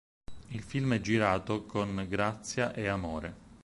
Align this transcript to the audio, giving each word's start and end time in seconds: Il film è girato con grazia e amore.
Il 0.47 0.63
film 0.63 0.95
è 0.95 0.99
girato 0.99 1.65
con 1.67 2.07
grazia 2.09 2.73
e 2.73 2.87
amore. 2.87 3.35